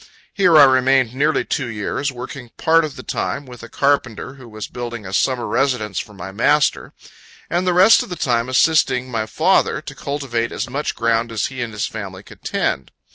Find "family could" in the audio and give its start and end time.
11.85-12.43